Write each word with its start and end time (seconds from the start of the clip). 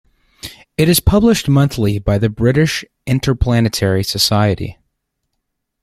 It 0.77 0.89
is 0.89 0.99
published 0.99 1.47
monthly 1.47 1.99
by 1.99 2.17
the 2.17 2.27
British 2.27 2.83
Interplanetary 3.05 4.03
Society. 4.03 4.79